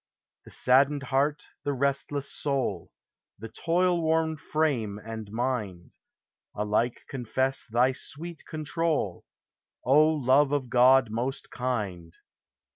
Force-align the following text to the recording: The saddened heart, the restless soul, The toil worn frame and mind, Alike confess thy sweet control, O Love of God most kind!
The 0.45 0.49
saddened 0.49 1.03
heart, 1.03 1.45
the 1.63 1.73
restless 1.73 2.33
soul, 2.33 2.91
The 3.37 3.49
toil 3.49 4.01
worn 4.01 4.35
frame 4.35 4.97
and 5.05 5.31
mind, 5.31 5.95
Alike 6.55 7.01
confess 7.07 7.67
thy 7.67 7.91
sweet 7.91 8.43
control, 8.47 9.25
O 9.85 10.07
Love 10.07 10.53
of 10.53 10.69
God 10.71 11.11
most 11.11 11.51
kind! 11.51 12.17